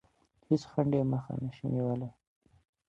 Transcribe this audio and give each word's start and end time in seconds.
هیڅ 0.47 0.63
خنډ 0.71 0.91
یې 0.97 1.03
مخه 1.11 1.33
نه 1.43 1.49
شي 1.55 1.65
نیولی. 1.73 2.09